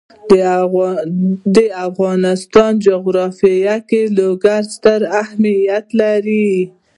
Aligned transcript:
د 1.55 1.57
افغانستان 1.87 2.71
جغرافیه 2.87 3.75
کې 3.89 4.01
لوگر 4.17 4.61
ستر 4.75 5.01
اهمیت 5.21 5.85
لري. 6.01 6.49